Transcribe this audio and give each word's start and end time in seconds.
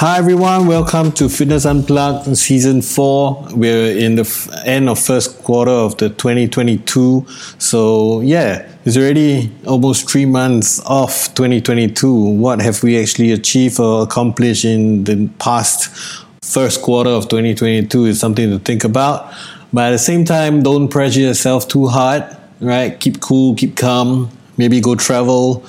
Hi 0.00 0.16
everyone, 0.16 0.66
welcome 0.66 1.12
to 1.12 1.28
Fitness 1.28 1.66
Unplugged 1.66 2.34
Season 2.34 2.80
4. 2.80 3.48
We're 3.52 3.98
in 3.98 4.14
the 4.14 4.22
f- 4.22 4.48
end 4.64 4.88
of 4.88 4.98
first 4.98 5.42
quarter 5.42 5.72
of 5.72 5.98
the 5.98 6.08
2022. 6.08 7.26
So 7.58 8.22
yeah, 8.22 8.66
it's 8.86 8.96
already 8.96 9.52
almost 9.66 10.10
three 10.10 10.24
months 10.24 10.80
off 10.86 11.34
2022. 11.34 12.14
What 12.14 12.62
have 12.62 12.82
we 12.82 12.98
actually 12.98 13.32
achieved 13.32 13.78
or 13.78 14.04
accomplished 14.04 14.64
in 14.64 15.04
the 15.04 15.28
past 15.38 15.90
first 16.42 16.80
quarter 16.80 17.10
of 17.10 17.28
2022 17.28 18.06
is 18.06 18.18
something 18.18 18.48
to 18.48 18.58
think 18.58 18.84
about. 18.84 19.34
But 19.70 19.88
at 19.88 19.90
the 19.90 19.98
same 19.98 20.24
time, 20.24 20.62
don't 20.62 20.88
pressure 20.88 21.20
yourself 21.20 21.68
too 21.68 21.88
hard, 21.88 22.24
right? 22.60 22.98
Keep 22.98 23.20
cool, 23.20 23.54
keep 23.54 23.76
calm, 23.76 24.30
maybe 24.56 24.80
go 24.80 24.94
travel, 24.94 25.62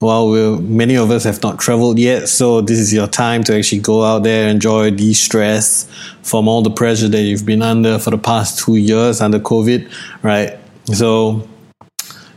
well, 0.00 0.30
we're, 0.30 0.56
many 0.58 0.96
of 0.96 1.10
us 1.10 1.24
have 1.24 1.42
not 1.42 1.58
traveled 1.58 1.98
yet, 1.98 2.28
so 2.28 2.60
this 2.60 2.78
is 2.78 2.94
your 2.94 3.08
time 3.08 3.42
to 3.44 3.56
actually 3.56 3.80
go 3.80 4.04
out 4.04 4.22
there, 4.22 4.48
enjoy, 4.48 4.92
de-stress 4.92 5.90
from 6.22 6.46
all 6.46 6.62
the 6.62 6.70
pressure 6.70 7.08
that 7.08 7.22
you've 7.22 7.44
been 7.44 7.62
under 7.62 7.98
for 7.98 8.10
the 8.10 8.18
past 8.18 8.60
two 8.60 8.76
years 8.76 9.20
under 9.20 9.40
COVID, 9.40 9.90
right? 10.22 10.56
So 10.94 11.48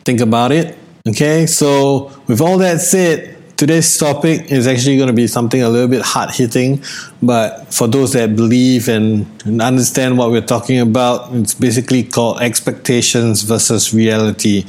think 0.04 0.22
about 0.22 0.52
it. 0.52 0.76
Okay, 1.08 1.45
so 1.45 2.12
with 2.28 2.42
all 2.42 2.58
that 2.58 2.82
said, 2.82 3.38
today's 3.58 3.95
topic 3.95 4.52
is 4.52 4.66
actually 4.66 4.98
going 4.98 5.09
to 5.09 5.14
be 5.14 5.28
something 5.28 5.62
a 5.62 5.70
little 5.70 5.88
bit 5.88 6.02
hard 6.02 6.32
hitting, 6.32 6.82
but 7.22 7.72
for 7.72 7.88
those 7.88 8.14
that 8.14 8.36
believe 8.36 8.89
and, 8.89 9.28
and 9.45 9.62
understand 9.62 10.17
what 10.17 10.32
we're 10.32 10.42
talking 10.42 10.80
about, 10.80 11.32
it's 11.36 11.54
basically 11.54 12.02
called 12.02 12.42
expectations 12.42 13.44
versus 13.44 13.94
reality. 13.94 14.66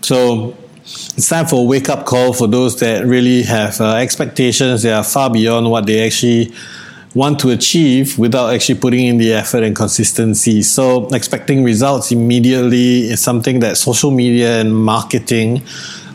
So 0.00 0.56
it's 1.16 1.28
time 1.28 1.46
for 1.46 1.60
a 1.60 1.62
wake 1.62 1.88
up 1.88 2.04
call 2.04 2.32
for 2.32 2.46
those 2.46 2.78
that 2.80 3.06
really 3.06 3.42
have 3.42 3.80
uh, 3.80 3.94
expectations 3.96 4.82
that 4.82 4.94
are 4.94 5.04
far 5.04 5.30
beyond 5.30 5.70
what 5.70 5.86
they 5.86 6.04
actually 6.04 6.52
want 7.14 7.38
to 7.40 7.50
achieve 7.50 8.18
without 8.18 8.52
actually 8.52 8.78
putting 8.78 9.06
in 9.06 9.18
the 9.18 9.32
effort 9.32 9.62
and 9.62 9.74
consistency. 9.76 10.62
So, 10.62 11.06
expecting 11.08 11.62
results 11.62 12.10
immediately 12.10 13.10
is 13.10 13.20
something 13.20 13.60
that 13.60 13.76
social 13.76 14.10
media 14.10 14.60
and 14.60 14.74
marketing 14.74 15.62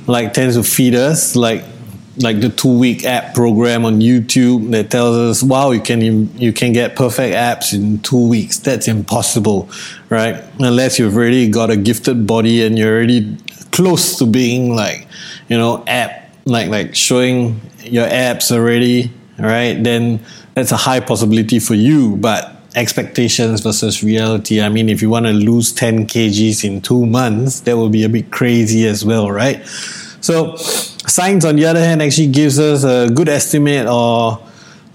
like 0.08 0.34
tends 0.34 0.56
to 0.56 0.64
feed 0.64 0.96
us, 0.96 1.36
like 1.36 1.64
like 2.18 2.40
the 2.40 2.50
two 2.50 2.78
week 2.78 3.04
ab 3.04 3.34
program 3.34 3.84
on 3.86 4.00
YouTube 4.00 4.72
that 4.72 4.90
tells 4.90 5.18
us, 5.18 5.44
wow, 5.44 5.72
you 5.72 5.82
can 5.82 6.02
you 6.38 6.54
can 6.54 6.74
get 6.74 6.96
perfect 6.96 7.36
abs 7.36 7.74
in 7.74 8.00
two 8.00 8.28
weeks. 8.28 8.60
That's 8.60 8.88
impossible, 8.88 9.70
right? 10.10 10.44
Unless 10.60 11.00
you've 11.00 11.16
already 11.16 11.50
got 11.50 11.70
a 11.70 11.78
gifted 11.78 12.26
body 12.26 12.66
and 12.66 12.78
you're 12.78 12.94
already 12.94 13.38
close 13.76 14.18
to 14.18 14.26
being 14.26 14.74
like 14.74 15.06
you 15.50 15.58
know 15.58 15.84
app 15.86 16.32
like 16.46 16.70
like 16.70 16.96
showing 16.96 17.60
your 17.84 18.06
abs 18.06 18.52
already 18.52 19.12
right? 19.38 19.84
Then 19.84 20.24
that's 20.54 20.72
a 20.72 20.78
high 20.78 21.02
possibility 21.02 21.60
for 21.60 21.74
you 21.74 22.16
but 22.16 22.56
expectations 22.76 23.62
versus 23.62 24.02
reality. 24.02 24.62
I 24.62 24.70
mean 24.70 24.88
if 24.88 25.02
you 25.02 25.10
want 25.10 25.26
to 25.26 25.34
lose 25.34 25.74
10 25.74 26.08
kgs 26.08 26.64
in 26.64 26.82
two 26.82 27.06
months 27.06 27.60
that 27.62 27.76
will 27.76 27.90
be 27.90 28.06
a 28.06 28.10
bit 28.10 28.32
crazy 28.32 28.88
as 28.88 29.04
well 29.04 29.30
right? 29.30 29.66
So 30.22 30.56
science 30.56 31.44
on 31.44 31.58
the 31.58 31.66
other 31.66 31.82
hand 31.82 32.02
actually 32.02 32.28
gives 32.28 32.58
us 32.58 32.86
a 32.86 33.10
good 33.14 33.28
estimate 33.28 33.88
or 33.88 34.40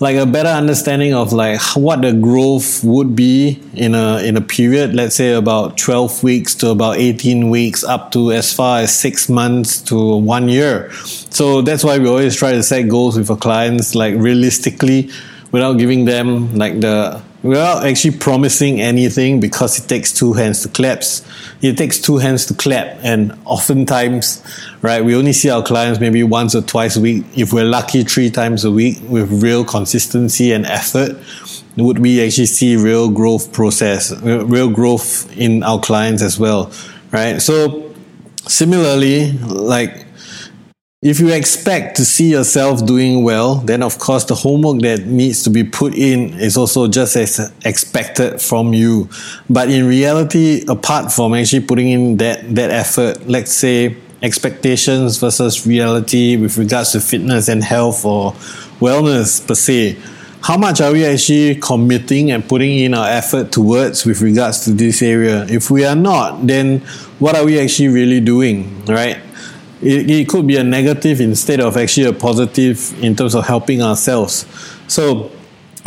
like 0.01 0.17
a 0.17 0.25
better 0.25 0.49
understanding 0.49 1.13
of 1.13 1.33
like 1.33 1.61
what 1.77 2.01
the 2.01 2.13
growth 2.13 2.83
would 2.83 3.15
be 3.15 3.63
in 3.75 3.95
a 3.95 4.19
in 4.25 4.37
a 4.37 4.41
period 4.41 4.95
let's 4.95 5.15
say 5.15 5.33
about 5.35 5.77
12 5.77 6.23
weeks 6.23 6.55
to 6.55 6.71
about 6.71 6.97
18 6.97 7.51
weeks 7.51 7.85
up 7.85 8.11
to 8.11 8.33
as 8.33 8.53
far 8.53 8.81
as 8.81 8.99
6 8.99 9.29
months 9.29 9.81
to 9.83 10.17
1 10.17 10.49
year 10.49 10.91
so 11.31 11.61
that's 11.61 11.85
why 11.85 11.99
we 11.99 12.09
always 12.09 12.35
try 12.35 12.53
to 12.53 12.63
set 12.63 12.89
goals 12.89 13.19
with 13.19 13.31
our 13.31 13.37
clients 13.37 13.95
like 13.95 14.15
realistically 14.17 15.11
without 15.53 15.75
giving 15.75 16.07
them 16.07 16.57
like 16.57 16.81
the 16.81 17.21
without 17.43 17.87
actually 17.87 18.17
promising 18.17 18.81
anything 18.81 19.41
because 19.41 19.79
it 19.79 19.89
takes 19.89 20.13
two 20.13 20.33
hands 20.33 20.63
to 20.63 20.69
clap. 20.69 21.03
It 21.63 21.77
takes 21.77 21.99
two 21.99 22.19
hands 22.19 22.47
to 22.47 22.55
clap, 22.55 22.99
and 23.03 23.33
oftentimes, 23.45 24.43
right, 24.83 25.05
we 25.05 25.15
only 25.15 25.33
see 25.33 25.51
our 25.51 25.63
clients 25.63 26.01
maybe 26.01 26.23
once 26.23 26.55
or 26.55 26.63
twice 26.63 26.97
a 26.97 27.01
week. 27.01 27.25
If 27.37 27.53
we're 27.53 27.65
lucky, 27.65 28.03
three 28.03 28.31
times 28.31 28.65
a 28.65 28.71
week 28.71 28.99
with 29.09 29.43
real 29.43 29.65
consistency 29.65 30.53
and 30.53 30.67
effort, 30.67 31.17
would 31.77 31.99
we 31.99 32.25
actually 32.25 32.47
see 32.47 32.77
real 32.77 33.11
growth 33.11 33.53
process, 33.53 34.13
real 34.23 34.71
growth 34.71 35.37
in 35.37 35.63
our 35.63 35.81
clients 35.81 36.23
as 36.23 36.39
well, 36.39 36.73
right? 37.13 37.41
So, 37.41 37.95
similarly, 38.47 39.33
like 39.33 40.07
if 41.03 41.19
you 41.19 41.31
expect 41.31 41.97
to 41.97 42.05
see 42.05 42.31
yourself 42.31 42.85
doing 42.85 43.25
well, 43.25 43.55
then 43.55 43.83
of 43.83 43.99
course 43.99 44.25
the 44.25 44.35
homework 44.35 44.83
that 44.83 45.07
needs 45.07 45.43
to 45.45 45.51
be 45.51 45.65
put 45.65 45.95
in 45.95 46.39
is 46.39 46.59
also 46.59 46.89
just 46.89 47.17
as 47.17 47.51
expected 47.65 48.39
from 48.43 48.75
you. 48.75 49.09
But 49.49 49.71
in 49.71 49.87
reality, 49.87 50.63
apart 50.69 51.11
from 51.11 51.33
actually 51.33 51.65
putting 51.65 51.89
in 51.89 52.19
that, 52.19 52.55
that 52.55 52.71
effort, 52.71 53.27
let's 53.27 53.51
say 53.53 53.97
expectations 54.23 55.19
versus 55.19 55.67
reality 55.67 56.37
with 56.37 56.57
regards 56.57 56.93
to 56.93 57.01
fitness 57.01 57.49
and 57.49 57.65
health 57.65 58.05
or 58.05 58.33
wellness 58.81 59.47
per 59.47 59.55
se, 59.55 59.99
how 60.43 60.57
much 60.57 60.81
are 60.81 60.93
we 60.93 61.05
actually 61.05 61.55
committing 61.57 62.31
and 62.31 62.49
putting 62.49 62.79
in 62.79 62.95
our 62.95 63.09
effort 63.09 63.53
towards 63.53 64.07
with 64.07 64.21
regards 64.23 64.65
to 64.65 64.71
this 64.71 65.03
area? 65.03 65.45
If 65.49 65.71
we 65.71 65.85
are 65.85 65.97
not, 65.97 66.47
then 66.47 66.81
what 67.19 67.37
are 67.37 67.45
we 67.45 67.61
actually 67.61 67.89
really 67.89 68.21
doing, 68.21 68.85
right? 68.87 69.21
it, 69.83 70.11
it 70.11 70.29
could 70.29 70.47
be 70.47 70.57
a 70.57 70.65
negative 70.65 71.21
instead 71.21 71.61
of 71.61 71.77
actually 71.77 72.07
a 72.07 72.13
positive 72.13 73.03
in 73.03 73.17
terms 73.17 73.35
of 73.35 73.47
helping 73.47 73.83
ourselves. 73.83 74.47
So, 74.89 75.31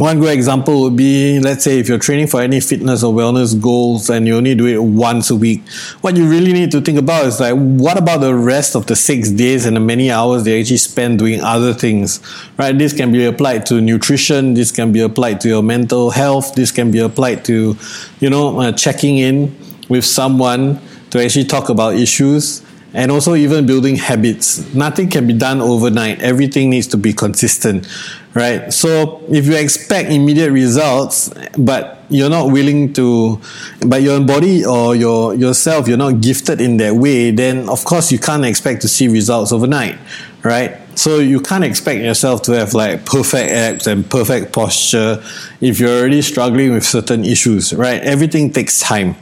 one 0.03 0.19
good 0.19 0.33
example 0.33 0.81
would 0.81 0.97
be 0.97 1.39
let's 1.39 1.63
say 1.63 1.79
if 1.79 1.87
you're 1.87 1.97
training 1.97 2.27
for 2.27 2.41
any 2.41 2.59
fitness 2.59 3.05
or 3.05 3.13
wellness 3.13 3.59
goals 3.59 4.09
and 4.09 4.27
you 4.27 4.35
only 4.35 4.53
do 4.53 4.65
it 4.67 4.83
once 4.83 5.29
a 5.29 5.35
week, 5.35 5.65
what 6.01 6.17
you 6.17 6.29
really 6.29 6.51
need 6.51 6.69
to 6.71 6.81
think 6.81 6.99
about 6.99 7.25
is 7.25 7.39
like, 7.39 7.55
what 7.55 7.97
about 7.97 8.19
the 8.19 8.35
rest 8.35 8.75
of 8.75 8.85
the 8.87 8.97
six 8.97 9.29
days 9.29 9.65
and 9.65 9.77
the 9.77 9.79
many 9.79 10.11
hours 10.11 10.43
they 10.43 10.59
actually 10.59 10.75
spend 10.75 11.19
doing 11.19 11.39
other 11.39 11.73
things, 11.73 12.19
right? 12.57 12.77
This 12.77 12.91
can 12.91 13.13
be 13.13 13.23
applied 13.23 13.65
to 13.67 13.79
nutrition, 13.79 14.55
this 14.55 14.73
can 14.73 14.91
be 14.91 14.99
applied 14.99 15.39
to 15.39 15.47
your 15.47 15.63
mental 15.63 16.11
health, 16.11 16.53
this 16.53 16.69
can 16.69 16.91
be 16.91 16.99
applied 16.99 17.45
to, 17.45 17.77
you 18.19 18.29
know, 18.29 18.59
uh, 18.59 18.73
checking 18.73 19.19
in 19.19 19.55
with 19.87 20.03
someone 20.03 20.81
to 21.11 21.23
actually 21.23 21.45
talk 21.45 21.69
about 21.69 21.95
issues 21.95 22.61
and 22.93 23.11
also 23.11 23.35
even 23.35 23.65
building 23.65 23.95
habits. 23.95 24.73
Nothing 24.73 25.09
can 25.09 25.25
be 25.27 25.33
done 25.33 25.61
overnight. 25.61 26.21
Everything 26.21 26.69
needs 26.69 26.87
to 26.87 26.97
be 26.97 27.13
consistent, 27.13 27.87
right? 28.33 28.71
So 28.71 29.23
if 29.29 29.47
you 29.47 29.55
expect 29.55 30.09
immediate 30.09 30.51
results, 30.51 31.33
but 31.57 32.05
you're 32.09 32.29
not 32.29 32.51
willing 32.51 32.93
to, 32.93 33.41
but 33.85 34.01
your 34.03 34.19
body 34.21 34.63
or 34.63 34.95
your 34.95 35.33
yourself, 35.33 35.87
you're 35.87 35.97
not 35.97 36.21
gifted 36.21 36.61
in 36.61 36.77
that 36.77 36.93
way, 36.93 37.31
then 37.31 37.67
of 37.69 37.83
course 37.83 38.11
you 38.11 38.19
can't 38.19 38.45
expect 38.45 38.81
to 38.83 38.87
see 38.87 39.07
results 39.07 39.51
overnight, 39.51 39.97
right? 40.43 40.77
So 40.95 41.17
you 41.17 41.39
can't 41.39 41.63
expect 41.63 42.01
yourself 42.01 42.43
to 42.43 42.51
have 42.51 42.75
like 42.75 43.05
perfect 43.05 43.51
abs 43.51 43.87
and 43.87 44.07
perfect 44.07 44.53
posture 44.53 45.23
if 45.59 45.79
you're 45.79 45.99
already 45.99 46.21
struggling 46.21 46.73
with 46.73 46.85
certain 46.85 47.25
issues, 47.25 47.73
right? 47.73 48.01
Everything 48.03 48.51
takes 48.51 48.79
time, 48.79 49.15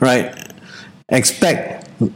right? 0.00 0.36
Expect 1.08 1.73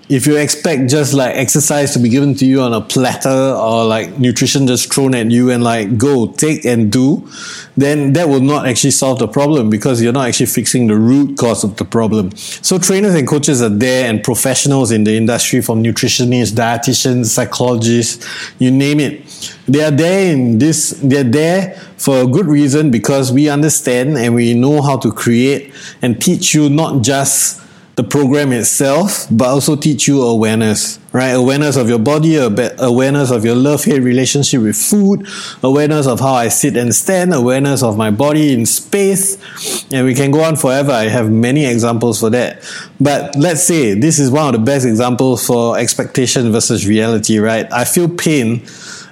if 0.08 0.26
you 0.26 0.36
expect 0.36 0.90
just 0.90 1.14
like 1.14 1.36
exercise 1.36 1.92
to 1.92 2.00
be 2.00 2.08
given 2.08 2.34
to 2.34 2.44
you 2.44 2.60
on 2.60 2.72
a 2.72 2.80
platter 2.80 3.28
or 3.28 3.84
like 3.84 4.18
nutrition 4.18 4.66
just 4.66 4.92
thrown 4.92 5.14
at 5.14 5.30
you 5.30 5.50
and 5.50 5.62
like 5.62 5.96
go 5.96 6.26
take 6.32 6.64
and 6.64 6.90
do 6.90 7.28
then 7.76 8.12
that 8.12 8.28
will 8.28 8.40
not 8.40 8.66
actually 8.66 8.90
solve 8.90 9.20
the 9.20 9.28
problem 9.28 9.70
because 9.70 10.02
you're 10.02 10.12
not 10.12 10.26
actually 10.26 10.46
fixing 10.46 10.88
the 10.88 10.96
root 10.96 11.38
cause 11.38 11.62
of 11.62 11.76
the 11.76 11.84
problem. 11.84 12.34
So 12.36 12.76
trainers 12.76 13.14
and 13.14 13.26
coaches 13.26 13.62
are 13.62 13.68
there 13.68 14.10
and 14.10 14.22
professionals 14.22 14.90
in 14.90 15.04
the 15.04 15.16
industry 15.16 15.60
from 15.60 15.82
nutritionists 15.82 16.52
dietitians 16.52 17.26
psychologists 17.26 18.26
you 18.58 18.72
name 18.72 18.98
it. 18.98 19.54
They 19.68 19.84
are 19.84 19.92
there 19.92 20.32
in 20.32 20.58
this 20.58 20.98
they're 21.02 21.22
there 21.22 21.74
for 21.98 22.22
a 22.22 22.26
good 22.26 22.46
reason 22.46 22.90
because 22.90 23.30
we 23.30 23.48
understand 23.48 24.18
and 24.18 24.34
we 24.34 24.54
know 24.54 24.82
how 24.82 24.96
to 24.98 25.12
create 25.12 25.72
and 26.02 26.20
teach 26.20 26.54
you 26.54 26.68
not 26.68 27.02
just 27.02 27.62
the 27.98 28.04
program 28.04 28.52
itself, 28.52 29.26
but 29.28 29.48
also 29.48 29.74
teach 29.74 30.06
you 30.06 30.22
awareness, 30.22 31.00
right? 31.18 31.30
Awareness 31.30 31.76
of 31.76 31.88
your 31.88 31.98
body, 31.98 32.36
awareness 32.36 33.32
of 33.32 33.44
your 33.44 33.56
love 33.56 33.82
hate 33.82 34.02
relationship 34.02 34.62
with 34.62 34.76
food, 34.76 35.26
awareness 35.64 36.06
of 36.06 36.20
how 36.20 36.34
I 36.34 36.46
sit 36.46 36.76
and 36.76 36.94
stand, 36.94 37.34
awareness 37.34 37.82
of 37.82 37.96
my 37.96 38.12
body 38.12 38.52
in 38.52 38.64
space, 38.66 39.36
and 39.92 40.06
we 40.06 40.14
can 40.14 40.30
go 40.30 40.44
on 40.44 40.54
forever. 40.54 40.92
I 40.92 41.08
have 41.08 41.28
many 41.28 41.66
examples 41.66 42.20
for 42.20 42.30
that. 42.30 42.62
But 43.00 43.34
let's 43.34 43.64
say 43.64 43.94
this 43.94 44.20
is 44.20 44.30
one 44.30 44.46
of 44.46 44.60
the 44.60 44.64
best 44.64 44.86
examples 44.86 45.44
for 45.44 45.76
expectation 45.76 46.52
versus 46.52 46.86
reality, 46.86 47.38
right? 47.40 47.66
I 47.72 47.84
feel 47.84 48.08
pain 48.08 48.62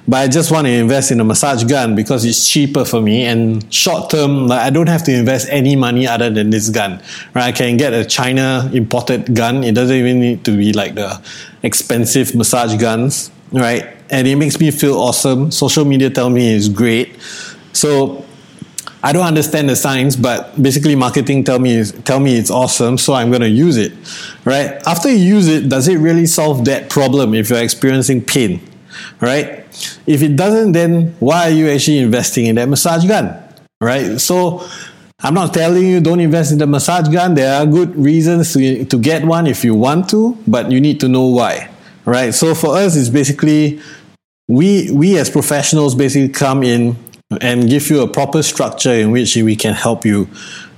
but 0.09 0.19
I 0.19 0.29
just 0.29 0.53
want 0.53 0.69
to 0.69 0.73
invest 0.73 1.11
in 1.11 1.19
a 1.19 1.25
massage 1.25 1.65
gun 1.65 1.97
because 1.97 2.25
it's 2.25 2.49
cheaper 2.49 2.85
for 2.85 3.01
me 3.01 3.25
and 3.25 3.73
short 3.75 4.11
term, 4.11 4.47
like 4.47 4.61
I 4.61 4.71
don't 4.71 4.87
have 4.87 5.03
to 5.05 5.13
invest 5.13 5.49
any 5.51 5.75
money 5.75 6.07
other 6.07 6.31
than 6.31 6.51
this 6.51 6.71
gun, 6.71 7.03
right? 7.35 7.47
I 7.47 7.53
can 7.53 7.77
get 7.77 7.93
a 7.93 8.05
China 8.05 8.71
imported 8.73 9.35
gun. 9.35 9.65
It 9.65 9.75
doesn't 9.75 9.97
even 9.97 10.21
need 10.21 10.45
to 10.45 10.57
be 10.57 10.73
like 10.73 10.95
the 10.95 11.21
expensive 11.67 12.35
massage 12.35 12.81
guns, 12.81 13.31
right? 13.53 13.85
And 14.09 14.27
it 14.27 14.37
makes 14.37 14.61
me 14.61 14.71
feel 14.71 14.97
awesome. 14.97 15.51
Social 15.51 15.85
media 15.85 16.09
tell 16.09 16.31
me 16.31 16.55
it's 16.55 16.69
great. 16.69 17.19
So 17.73 18.25
I 19.03 19.13
don't 19.13 19.27
understand 19.27 19.69
the 19.69 19.77
science, 19.77 20.17
but 20.17 20.61
basically 20.61 20.95
marketing 20.95 21.45
tell 21.45 21.59
me 21.59 21.85
tell 22.05 22.19
me 22.19 22.37
it's 22.37 22.51
awesome, 22.51 22.99
so 22.99 23.15
I'm 23.15 23.31
going 23.31 23.43
to 23.43 23.49
use 23.49 23.77
it, 23.77 23.93
right? 24.45 24.83
After 24.87 25.09
you 25.11 25.37
use 25.37 25.49
it, 25.49 25.69
does 25.69 25.87
it 25.87 25.99
really 25.99 26.27
solve 26.27 26.65
that 26.65 26.89
problem 26.89 27.35
if 27.35 27.51
you're 27.51 27.63
experiencing 27.63 28.23
pain, 28.23 28.61
right? 29.21 29.63
If 30.07 30.23
it 30.23 30.35
doesn't, 30.37 30.73
then 30.73 31.15
why 31.21 31.49
are 31.49 31.55
you 31.55 31.69
actually 31.69 31.99
investing 31.99 32.47
in 32.47 32.57
that 32.57 32.69
massage 32.69 33.07
gun, 33.07 33.37
right? 33.81 34.19
So 34.19 34.67
I'm 35.21 35.35
not 35.35 35.55
telling 35.55 35.87
you 35.87 36.01
don't 36.01 36.21
invest 36.21 36.53
in 36.53 36.59
the 36.59 36.67
massage 36.67 37.09
gun. 37.09 37.35
There 37.35 37.55
are 37.55 37.67
good 37.67 37.97
reasons 37.97 38.53
to, 38.53 38.85
to 38.85 38.99
get 38.99 39.25
one 39.25 39.47
if 39.47 39.65
you 39.65 39.75
want 39.75 40.11
to, 40.11 40.37
but 40.47 40.71
you 40.71 40.81
need 40.81 41.01
to 41.01 41.09
know 41.09 41.27
why, 41.27 41.71
right? 42.05 42.35
So 42.35 42.55
for 42.55 42.77
us, 42.77 42.97
it's 42.97 43.09
basically 43.09 43.81
we 44.49 44.91
we 44.93 45.19
as 45.19 45.31
professionals 45.31 45.95
basically 45.95 46.29
come 46.29 46.63
in 46.63 46.97
and 47.41 47.69
give 47.69 47.89
you 47.91 48.03
a 48.03 48.09
proper 48.09 48.43
structure 48.43 48.93
in 48.93 49.11
which 49.11 49.35
we 49.37 49.57
can 49.57 49.75
help 49.75 50.05
you 50.05 50.29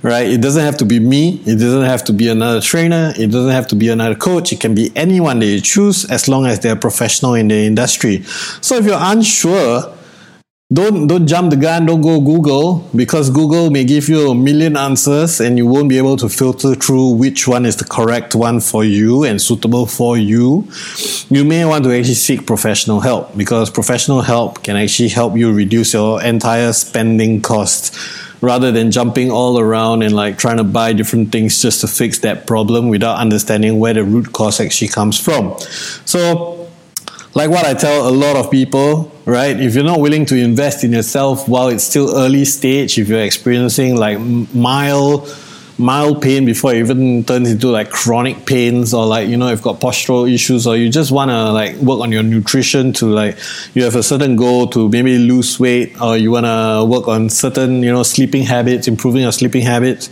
right? 0.01 0.27
It 0.27 0.41
doesn't 0.41 0.63
have 0.63 0.77
to 0.77 0.85
be 0.85 0.99
me. 0.99 1.41
It 1.45 1.55
doesn't 1.55 1.85
have 1.85 2.03
to 2.05 2.13
be 2.13 2.29
another 2.29 2.61
trainer. 2.61 3.13
It 3.17 3.31
doesn't 3.31 3.51
have 3.51 3.67
to 3.67 3.75
be 3.75 3.89
another 3.89 4.15
coach. 4.15 4.53
It 4.53 4.59
can 4.59 4.73
be 4.73 4.91
anyone 4.95 5.39
that 5.39 5.45
you 5.45 5.61
choose 5.61 6.09
as 6.09 6.27
long 6.27 6.45
as 6.45 6.59
they're 6.59 6.75
professional 6.75 7.33
in 7.33 7.47
the 7.47 7.55
industry. 7.55 8.23
So 8.61 8.75
if 8.75 8.85
you're 8.85 8.97
unsure 8.99 9.93
don't 10.71 11.07
don't 11.07 11.25
jump 11.25 11.49
the 11.49 11.55
gun 11.55 11.87
don't 11.87 12.01
go 12.01 12.21
google 12.21 12.87
because 12.95 13.31
google 13.31 13.71
may 13.71 13.83
give 13.83 14.07
you 14.07 14.29
a 14.29 14.35
million 14.35 14.77
answers 14.77 15.41
and 15.41 15.57
you 15.57 15.65
won't 15.65 15.89
be 15.89 15.97
able 15.97 16.15
to 16.15 16.29
filter 16.29 16.75
through 16.75 17.09
which 17.09 17.47
one 17.47 17.65
is 17.65 17.75
the 17.77 17.83
correct 17.83 18.35
one 18.35 18.59
for 18.59 18.83
you 18.83 19.23
and 19.23 19.41
suitable 19.41 19.87
for 19.87 20.15
you. 20.15 20.67
You 21.29 21.43
may 21.43 21.65
want 21.65 21.85
to 21.85 21.91
actually 21.91 22.13
seek 22.13 22.45
professional 22.45 22.99
help 22.99 23.35
because 23.35 23.71
professional 23.71 24.21
help 24.21 24.63
can 24.63 24.75
actually 24.75 25.09
help 25.09 25.35
you 25.35 25.51
reduce 25.51 25.93
your 25.93 26.21
entire 26.21 26.71
spending 26.73 27.41
cost 27.41 27.97
rather 28.41 28.71
than 28.71 28.91
jumping 28.91 29.31
all 29.31 29.59
around 29.59 30.03
and 30.03 30.15
like 30.15 30.37
trying 30.37 30.57
to 30.57 30.63
buy 30.63 30.93
different 30.93 31.31
things 31.31 31.61
just 31.61 31.81
to 31.81 31.87
fix 31.87 32.19
that 32.19 32.45
problem 32.45 32.89
without 32.89 33.17
understanding 33.17 33.79
where 33.79 33.95
the 33.95 34.03
root 34.03 34.31
cause 34.33 34.59
actually 34.59 34.87
comes 34.87 35.19
from. 35.19 35.57
So 36.05 36.58
like 37.35 37.49
what 37.49 37.65
I 37.65 37.73
tell 37.73 38.07
a 38.07 38.11
lot 38.11 38.35
of 38.35 38.49
people, 38.49 39.11
right? 39.25 39.59
If 39.59 39.75
you're 39.75 39.83
not 39.83 39.99
willing 39.99 40.25
to 40.27 40.35
invest 40.35 40.83
in 40.83 40.91
yourself 40.91 41.47
while 41.47 41.67
it's 41.67 41.83
still 41.83 42.17
early 42.17 42.45
stage, 42.45 42.97
if 42.97 43.07
you're 43.07 43.21
experiencing 43.21 43.95
like 43.95 44.19
mild, 44.19 45.35
mild 45.77 46.23
pain 46.23 46.43
before 46.43 46.73
it 46.73 46.79
even 46.79 47.23
turns 47.23 47.51
into 47.51 47.67
like 47.67 47.91
chronic 47.91 48.47
pains 48.47 48.95
or 48.95 49.05
like, 49.05 49.29
you 49.29 49.37
know, 49.37 49.49
you've 49.49 49.61
got 49.61 49.79
postural 49.79 50.31
issues 50.31 50.65
or 50.65 50.75
you 50.75 50.89
just 50.89 51.11
want 51.11 51.29
to 51.29 51.51
like 51.51 51.75
work 51.75 51.99
on 51.99 52.11
your 52.11 52.23
nutrition 52.23 52.93
to 52.93 53.05
like, 53.05 53.37
you 53.75 53.83
have 53.83 53.95
a 53.95 54.03
certain 54.03 54.35
goal 54.35 54.65
to 54.67 54.89
maybe 54.89 55.19
lose 55.19 55.59
weight 55.59 56.01
or 56.01 56.17
you 56.17 56.31
want 56.31 56.47
to 56.47 56.83
work 56.89 57.07
on 57.07 57.29
certain, 57.29 57.83
you 57.83 57.91
know, 57.91 58.01
sleeping 58.01 58.41
habits, 58.41 58.87
improving 58.87 59.21
your 59.21 59.31
sleeping 59.31 59.61
habits. 59.61 60.09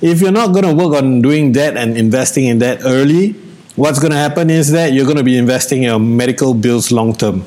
If 0.00 0.20
you're 0.20 0.30
not 0.30 0.52
going 0.52 0.64
to 0.64 0.74
work 0.74 1.02
on 1.02 1.20
doing 1.20 1.50
that 1.52 1.76
and 1.76 1.98
investing 1.98 2.46
in 2.46 2.60
that 2.60 2.82
early, 2.84 3.34
what's 3.80 3.98
going 3.98 4.10
to 4.12 4.18
happen 4.18 4.50
is 4.50 4.72
that 4.72 4.92
you're 4.92 5.06
going 5.06 5.16
to 5.16 5.24
be 5.24 5.38
investing 5.38 5.84
your 5.84 5.98
medical 5.98 6.52
bills 6.52 6.92
long 6.92 7.14
term, 7.14 7.42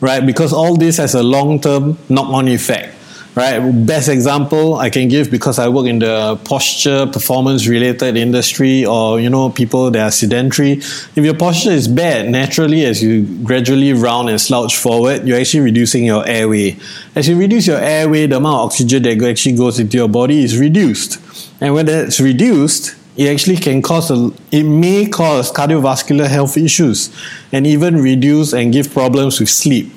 right? 0.00 0.26
Because 0.26 0.52
all 0.52 0.76
this 0.76 0.96
has 0.96 1.14
a 1.14 1.22
long 1.22 1.60
term 1.60 1.96
knock 2.08 2.26
on 2.34 2.48
effect, 2.48 2.96
right? 3.36 3.60
Best 3.86 4.08
example 4.08 4.74
I 4.74 4.90
can 4.90 5.06
give 5.06 5.30
because 5.30 5.60
I 5.60 5.68
work 5.68 5.86
in 5.86 6.00
the 6.00 6.36
posture 6.44 7.06
performance 7.06 7.68
related 7.68 8.16
industry 8.16 8.84
or, 8.84 9.20
you 9.20 9.30
know, 9.30 9.50
people 9.50 9.88
that 9.92 10.02
are 10.02 10.10
sedentary. 10.10 10.72
If 10.72 11.18
your 11.18 11.34
posture 11.34 11.70
is 11.70 11.86
bad, 11.86 12.28
naturally, 12.28 12.84
as 12.84 13.00
you 13.00 13.22
gradually 13.44 13.92
round 13.92 14.30
and 14.30 14.40
slouch 14.40 14.76
forward, 14.76 15.28
you're 15.28 15.38
actually 15.38 15.60
reducing 15.60 16.04
your 16.04 16.26
airway. 16.26 16.76
As 17.14 17.28
you 17.28 17.38
reduce 17.38 17.68
your 17.68 17.78
airway, 17.78 18.26
the 18.26 18.38
amount 18.38 18.62
of 18.62 18.66
oxygen 18.66 19.04
that 19.04 19.22
actually 19.22 19.56
goes 19.56 19.78
into 19.78 19.96
your 19.96 20.08
body 20.08 20.42
is 20.42 20.58
reduced. 20.58 21.20
And 21.60 21.72
when 21.72 21.86
that's 21.86 22.18
reduced, 22.18 22.96
it 23.18 23.28
actually 23.28 23.56
can 23.56 23.82
cause 23.82 24.12
a, 24.12 24.30
it 24.52 24.62
may 24.62 25.04
cause 25.06 25.50
cardiovascular 25.52 26.28
health 26.28 26.56
issues 26.56 27.14
and 27.52 27.66
even 27.66 28.00
reduce 28.00 28.52
and 28.52 28.72
give 28.72 28.92
problems 28.92 29.40
with 29.40 29.50
sleep. 29.50 29.92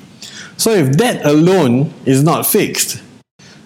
So 0.57 0.71
if 0.71 0.97
that 0.97 1.23
alone 1.23 1.93
is 2.05 2.23
not 2.23 2.47
fixed, 2.47 3.01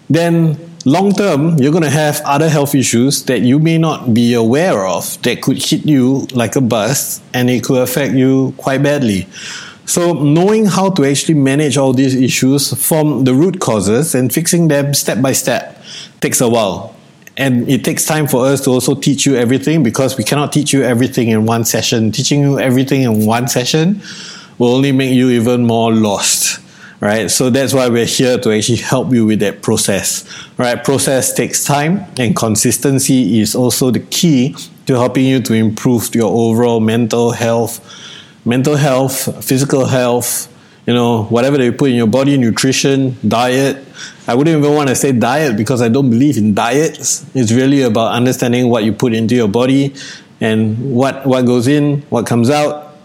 then 0.09 0.59
long 0.83 1.13
term 1.13 1.57
you're 1.57 1.71
going 1.71 1.83
to 1.83 1.89
have 1.89 2.21
other 2.25 2.49
health 2.49 2.75
issues 2.75 3.23
that 3.23 3.41
you 3.41 3.57
may 3.57 3.77
not 3.77 4.13
be 4.13 4.33
aware 4.33 4.85
of 4.85 5.21
that 5.23 5.41
could 5.41 5.57
hit 5.57 5.85
you 5.85 6.27
like 6.33 6.57
a 6.57 6.61
bus 6.61 7.21
and 7.33 7.49
it 7.49 7.63
could 7.63 7.81
affect 7.81 8.13
you 8.13 8.53
quite 8.57 8.83
badly. 8.83 9.25
So 9.85 10.13
knowing 10.13 10.65
how 10.65 10.89
to 10.91 11.05
actually 11.05 11.35
manage 11.35 11.77
all 11.77 11.93
these 11.93 12.15
issues 12.15 12.73
from 12.73 13.23
the 13.23 13.33
root 13.33 13.61
causes 13.61 14.15
and 14.15 14.33
fixing 14.33 14.67
them 14.67 14.93
step 14.93 15.21
by 15.21 15.31
step 15.31 15.81
takes 16.19 16.41
a 16.41 16.49
while 16.49 16.94
and 17.37 17.67
it 17.69 17.83
takes 17.83 18.05
time 18.05 18.27
for 18.27 18.45
us 18.45 18.63
to 18.63 18.69
also 18.69 18.95
teach 18.95 19.25
you 19.25 19.35
everything 19.35 19.83
because 19.83 20.17
we 20.17 20.23
cannot 20.23 20.53
teach 20.53 20.71
you 20.71 20.83
everything 20.83 21.29
in 21.29 21.45
one 21.45 21.65
session. 21.65 22.11
Teaching 22.11 22.41
you 22.41 22.59
everything 22.59 23.01
in 23.01 23.25
one 23.25 23.47
session 23.47 24.01
will 24.57 24.73
only 24.73 24.91
make 24.91 25.13
you 25.13 25.29
even 25.29 25.65
more 25.65 25.93
lost. 25.93 26.61
Right, 27.01 27.29
so 27.29 27.49
that's 27.49 27.73
why 27.73 27.89
we're 27.89 28.05
here 28.05 28.39
to 28.39 28.51
actually 28.51 28.77
help 28.77 29.11
you 29.11 29.25
with 29.25 29.41
that 29.41 29.61
process. 29.61 30.23
Right, 30.57 30.81
process 30.81 31.33
takes 31.33 31.63
time, 31.63 32.05
and 32.17 32.35
consistency 32.35 33.41
is 33.41 33.53
also 33.53 33.91
the 33.91 33.99
key 33.99 34.55
to 34.85 34.93
helping 34.93 35.25
you 35.25 35.41
to 35.41 35.53
improve 35.53 36.15
your 36.15 36.31
overall 36.31 36.79
mental 36.79 37.31
health, 37.31 37.85
mental 38.45 38.77
health, 38.77 39.43
physical 39.45 39.85
health, 39.85 40.47
you 40.85 40.93
know, 40.93 41.23
whatever 41.23 41.57
they 41.57 41.71
put 41.71 41.89
in 41.89 41.95
your 41.95 42.07
body, 42.07 42.37
nutrition, 42.37 43.17
diet. 43.27 43.83
I 44.27 44.35
wouldn't 44.35 44.57
even 44.57 44.75
want 44.75 44.89
to 44.89 44.95
say 44.95 45.11
diet 45.11 45.57
because 45.57 45.81
I 45.81 45.89
don't 45.89 46.09
believe 46.09 46.37
in 46.37 46.53
diets. 46.53 47.25
It's 47.35 47.51
really 47.51 47.81
about 47.81 48.13
understanding 48.13 48.69
what 48.69 48.83
you 48.83 48.93
put 48.93 49.13
into 49.13 49.35
your 49.35 49.47
body 49.47 49.95
and 50.39 50.93
what, 50.93 51.25
what 51.25 51.45
goes 51.45 51.67
in, 51.67 52.01
what 52.09 52.27
comes 52.27 52.49
out. 52.49 52.95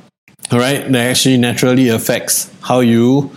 All 0.52 0.58
right, 0.58 0.90
that 0.90 1.10
actually 1.10 1.36
naturally 1.36 1.88
affects 1.88 2.52
how 2.60 2.80
you 2.80 3.30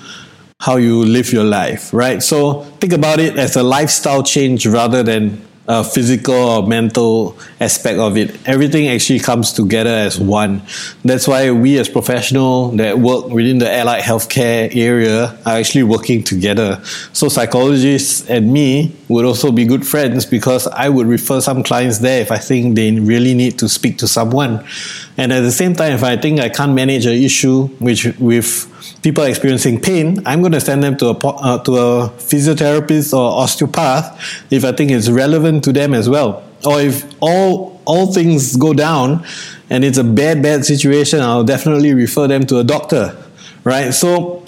how 0.59 0.77
you 0.77 1.03
live 1.03 1.33
your 1.33 1.43
life, 1.43 1.93
right? 1.93 2.23
So 2.23 2.63
think 2.79 2.93
about 2.93 3.19
it 3.19 3.37
as 3.37 3.57
a 3.57 3.63
lifestyle 3.63 4.23
change 4.23 4.65
rather 4.65 5.03
than 5.03 5.45
uh, 5.67 5.83
physical 5.83 6.35
or 6.35 6.67
mental 6.67 7.37
aspect 7.59 7.99
of 7.99 8.17
it. 8.17 8.35
Everything 8.47 8.87
actually 8.87 9.19
comes 9.19 9.53
together 9.53 9.89
as 9.89 10.19
one. 10.19 10.61
That's 11.05 11.27
why 11.27 11.51
we 11.51 11.77
as 11.79 11.87
professional 11.87 12.69
that 12.71 12.99
work 12.99 13.27
within 13.27 13.59
the 13.59 13.71
allied 13.71 14.03
healthcare 14.03 14.75
area 14.75 15.37
are 15.45 15.57
actually 15.57 15.83
working 15.83 16.23
together. 16.23 16.81
So 17.13 17.29
psychologists 17.29 18.29
and 18.29 18.51
me 18.51 18.95
would 19.13 19.25
also 19.25 19.51
be 19.51 19.65
good 19.65 19.85
friends 19.85 20.25
because 20.25 20.67
I 20.67 20.89
would 20.89 21.07
refer 21.07 21.39
some 21.39 21.63
clients 21.63 21.99
there 21.99 22.21
if 22.21 22.31
I 22.31 22.37
think 22.37 22.75
they 22.75 22.91
really 22.91 23.33
need 23.33 23.59
to 23.59 23.69
speak 23.69 23.97
to 23.99 24.07
someone. 24.07 24.65
And 25.17 25.31
at 25.31 25.41
the 25.41 25.51
same 25.51 25.75
time, 25.75 25.93
if 25.93 26.03
I 26.03 26.17
think 26.17 26.39
I 26.39 26.49
can't 26.49 26.73
manage 26.73 27.05
an 27.05 27.13
issue 27.13 27.67
which 27.79 28.05
with 28.19 28.69
people 29.03 29.23
experiencing 29.23 29.79
pain, 29.79 30.21
I'm 30.25 30.41
going 30.41 30.53
to 30.53 30.61
send 30.61 30.83
them 30.83 30.97
to 30.97 31.07
a 31.07 31.17
uh, 31.17 31.63
to 31.63 31.77
a 31.77 32.09
physiotherapist 32.17 33.13
or 33.13 33.43
osteopath 33.43 34.19
if 34.51 34.65
I 34.65 34.71
think 34.71 34.91
it's 34.91 35.09
relevant 35.09 35.63
to 35.65 35.73
them 35.73 35.93
as 35.93 36.09
well. 36.09 36.43
Or 36.65 36.81
if 36.81 37.05
all 37.21 37.81
all 37.85 38.11
things 38.13 38.55
go 38.55 38.73
down 38.73 39.25
and 39.69 39.83
it's 39.83 39.97
a 39.97 40.03
bad 40.03 40.41
bad 40.41 40.65
situation, 40.65 41.21
I'll 41.21 41.43
definitely 41.43 41.93
refer 41.93 42.27
them 42.27 42.45
to 42.47 42.59
a 42.59 42.63
doctor, 42.63 43.15
right? 43.63 43.93
So 43.93 44.42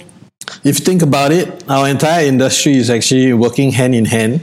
if 0.66 0.80
you 0.80 0.86
think 0.86 1.02
about 1.02 1.32
it, 1.32 1.64
our 1.70 1.88
entire 1.88 2.26
industry 2.26 2.76
is 2.76 2.90
actually 2.90 3.32
working 3.32 3.72
hand 3.72 3.96
in 3.96 4.04
hand. 4.04 4.42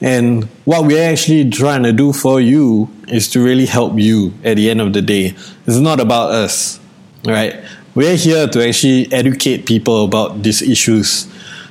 And 0.00 0.44
what 0.64 0.86
we're 0.86 1.10
actually 1.10 1.50
trying 1.50 1.82
to 1.82 1.92
do 1.92 2.12
for 2.12 2.40
you 2.40 2.88
is 3.08 3.28
to 3.30 3.44
really 3.44 3.66
help 3.66 3.98
you 3.98 4.32
at 4.44 4.56
the 4.56 4.70
end 4.70 4.80
of 4.80 4.94
the 4.94 5.02
day. 5.02 5.34
It's 5.66 5.78
not 5.78 6.00
about 6.00 6.30
us, 6.30 6.80
right? 7.24 7.62
we're 7.96 8.14
here 8.14 8.46
to 8.46 8.68
actually 8.68 9.10
educate 9.10 9.64
people 9.64 10.04
about 10.04 10.42
these 10.42 10.60
issues, 10.60 11.26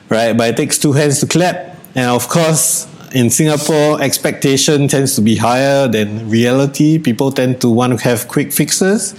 right? 0.09 0.35
But 0.35 0.49
it 0.49 0.57
takes 0.57 0.79
two 0.79 0.91
hands 0.91 1.19
to 1.19 1.27
clap. 1.27 1.77
And 1.93 2.09
of 2.09 2.27
course, 2.27 2.89
in 3.13 3.29
Singapore, 3.29 4.01
expectation 4.01 4.87
tends 4.87 5.15
to 5.15 5.21
be 5.21 5.35
higher 5.35 5.87
than 5.87 6.27
reality. 6.27 6.97
People 6.97 7.31
tend 7.31 7.61
to 7.61 7.69
want 7.69 7.97
to 7.97 8.03
have 8.03 8.27
quick 8.27 8.51
fixes. 8.51 9.13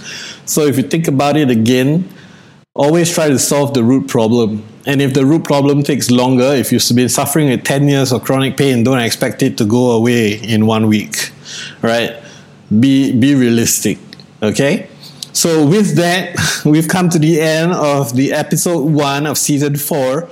So 0.45 0.65
if 0.65 0.75
you 0.75 0.83
think 0.83 1.07
about 1.07 1.37
it 1.37 1.49
again, 1.49 2.09
always 2.77 3.11
try 3.13 3.27
to 3.27 3.39
solve 3.39 3.73
the 3.73 3.83
root 3.83 4.07
problem. 4.07 4.63
And 4.85 5.01
if 5.01 5.13
the 5.13 5.25
root 5.25 5.43
problem 5.43 5.83
takes 5.83 6.09
longer, 6.09 6.53
if 6.53 6.71
you've 6.71 6.83
been 6.95 7.09
suffering 7.09 7.49
with 7.49 7.65
10 7.65 7.89
years 7.89 8.13
of 8.13 8.23
chronic 8.23 8.55
pain, 8.55 8.83
don't 8.83 8.99
expect 8.99 9.43
it 9.43 9.57
to 9.57 9.65
go 9.65 9.91
away 9.91 10.33
in 10.35 10.65
one 10.65 10.87
week, 10.87 11.31
right? 11.81 12.15
Be, 12.79 13.11
be 13.11 13.35
realistic, 13.35 13.97
okay? 14.41 14.87
So, 15.33 15.67
with 15.67 15.95
that, 15.97 16.35
we've 16.65 16.87
come 16.87 17.09
to 17.09 17.19
the 17.19 17.41
end 17.41 17.73
of 17.73 18.15
the 18.15 18.31
episode 18.31 18.83
one 18.83 19.27
of 19.27 19.37
season 19.37 19.75
four. 19.75 20.29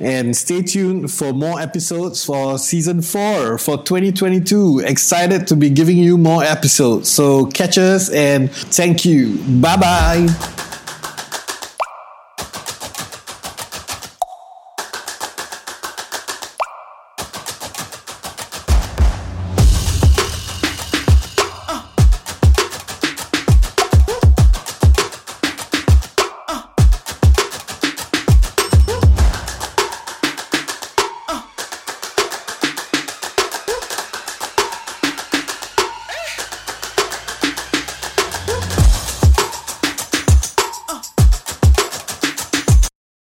And 0.00 0.36
stay 0.36 0.60
tuned 0.60 1.10
for 1.12 1.32
more 1.32 1.60
episodes 1.60 2.24
for 2.24 2.58
season 2.58 3.00
four 3.00 3.58
for 3.58 3.78
2022. 3.78 4.80
Excited 4.84 5.46
to 5.46 5.56
be 5.56 5.70
giving 5.70 5.96
you 5.96 6.18
more 6.18 6.42
episodes. 6.42 7.10
So, 7.10 7.46
catch 7.46 7.78
us 7.78 8.10
and 8.10 8.50
thank 8.52 9.04
you. 9.04 9.38
Bye 9.60 9.76
bye. 9.76 10.53